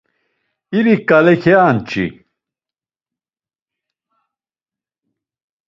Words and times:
İriǩale 0.77 1.35
keanç̌i. 1.43 2.05